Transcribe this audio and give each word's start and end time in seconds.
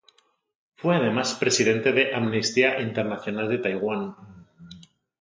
Fue 0.77 0.95
además 0.95 1.35
presidente 1.35 1.91
de 1.91 2.15
Amnistía 2.15 2.81
Internacional 2.81 3.47
de 3.47 3.59
Taiwán. 3.59 4.15